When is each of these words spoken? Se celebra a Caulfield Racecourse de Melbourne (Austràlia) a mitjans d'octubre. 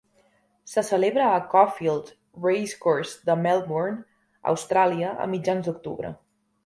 Se 0.69 0.81
celebra 0.87 1.27
a 1.33 1.41
Caulfield 1.51 2.07
Racecourse 2.45 3.21
de 3.29 3.35
Melbourne 3.43 4.01
(Austràlia) 4.55 5.13
a 5.27 5.29
mitjans 5.35 5.69
d'octubre. 5.69 6.13